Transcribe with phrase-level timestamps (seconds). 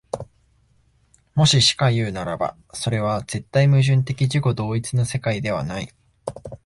[1.35, 5.93] もししかいうならば、それは絶対矛盾的自己同一の世界ではない。